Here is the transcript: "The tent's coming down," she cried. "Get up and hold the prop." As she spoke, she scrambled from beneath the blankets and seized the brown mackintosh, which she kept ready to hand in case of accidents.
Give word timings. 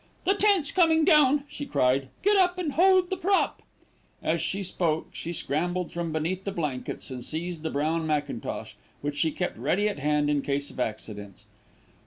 "The 0.23 0.33
tent's 0.33 0.71
coming 0.71 1.05
down," 1.05 1.43
she 1.47 1.63
cried. 1.67 2.07
"Get 2.23 2.35
up 2.35 2.57
and 2.57 2.71
hold 2.71 3.11
the 3.11 3.17
prop." 3.17 3.61
As 4.23 4.41
she 4.41 4.63
spoke, 4.63 5.09
she 5.13 5.31
scrambled 5.31 5.91
from 5.91 6.11
beneath 6.11 6.43
the 6.43 6.51
blankets 6.51 7.11
and 7.11 7.23
seized 7.23 7.61
the 7.61 7.69
brown 7.69 8.07
mackintosh, 8.07 8.73
which 9.01 9.15
she 9.17 9.29
kept 9.29 9.59
ready 9.59 9.83
to 9.87 10.01
hand 10.01 10.27
in 10.27 10.41
case 10.41 10.71
of 10.71 10.79
accidents. 10.79 11.45